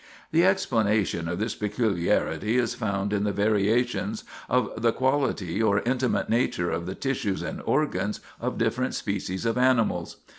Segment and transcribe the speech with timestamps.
[0.31, 6.27] The explanation of this peculiarity is found in the variations of the quality or intimate
[6.27, 10.15] nature of the tissues and organs of different species of animals.